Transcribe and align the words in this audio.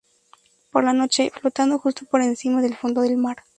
Por 0.71 0.83
la 0.83 0.93
noche, 0.93 1.29
flotando 1.31 1.77
justo 1.77 2.07
por 2.07 2.23
encima 2.23 2.63
del 2.63 2.75
fondo 2.75 3.01
del 3.01 3.17
mar. 3.17 3.43